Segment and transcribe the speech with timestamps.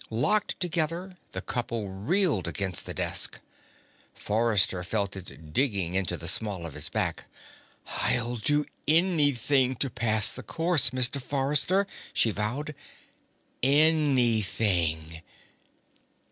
[0.09, 3.39] Locked together, the couple reeled against the desk.
[4.15, 7.25] Forrester felt it digging into the small of his back.
[7.85, 11.21] "I'll do anything to pass the course, Mr.
[11.21, 12.73] Forrester!" she vowed.
[13.61, 15.21] "Anything!"